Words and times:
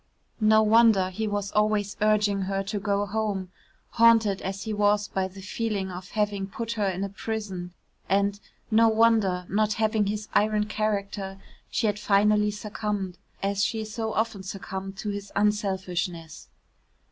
No 0.39 0.63
wonder 0.63 1.11
he 1.11 1.27
was 1.27 1.51
always 1.51 1.95
urging 2.01 2.41
her 2.49 2.63
to 2.63 2.79
go 2.79 3.05
home 3.05 3.51
haunted 3.91 4.41
as 4.41 4.63
he 4.63 4.73
was 4.73 5.07
by 5.07 5.27
the 5.27 5.43
feeling 5.43 5.91
of 5.91 6.09
having 6.17 6.47
put 6.47 6.71
her 6.71 6.87
in 6.89 7.03
a 7.03 7.09
prison 7.09 7.75
and, 8.09 8.39
no 8.71 8.87
wonder, 8.89 9.45
not 9.47 9.73
having 9.73 10.07
his 10.07 10.27
iron 10.33 10.65
character, 10.65 11.39
she 11.69 11.85
had 11.85 11.99
finally 11.99 12.49
succumbed 12.49 13.19
as 13.43 13.63
she 13.63 13.85
so 13.85 14.11
often 14.15 14.41
succumbed 14.41 14.97
to 14.97 15.09
his 15.11 15.31
unselfishness. 15.35 16.49